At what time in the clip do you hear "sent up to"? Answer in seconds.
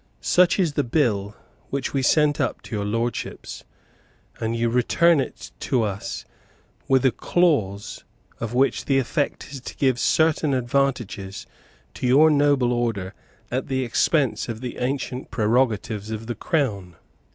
2.01-2.75